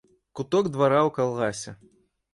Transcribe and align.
Куток 0.39 0.65
двара 0.77 0.97
ў 1.01 1.09
калгасе. 1.19 1.71